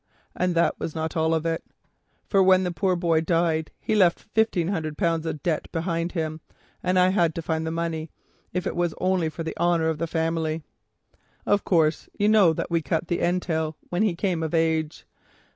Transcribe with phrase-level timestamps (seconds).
[0.35, 1.63] And that was not all of it,
[2.27, 6.41] for when the poor boy died he left fifteen hundred pounds of debt behind him,
[6.81, 8.09] and I had to find the money,
[8.51, 10.63] if it was only for the honour of the family.
[11.45, 15.05] Of course you know that we cut the entail when he came of age.